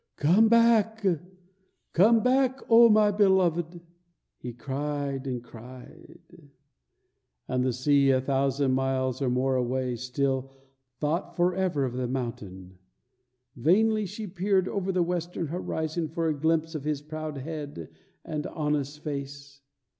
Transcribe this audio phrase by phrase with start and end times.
[0.15, 1.05] "Comeback,
[1.93, 3.81] comeback, O my beloved!"
[4.39, 6.49] he cried and cried.
[7.47, 10.55] And the sea, a thousand miles or more away, still
[10.99, 12.79] thought forever of the mountain.
[13.55, 17.87] Vainly she peered over the western horizon for a glimpse of his proud head
[18.25, 19.61] and honest face.